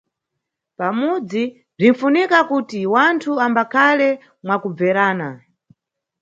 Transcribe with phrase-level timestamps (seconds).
[0.77, 1.43] Pamudzi,
[1.77, 4.09] bzinʼfunika kuti wanthu ambakhale
[4.45, 5.29] mwakubverana.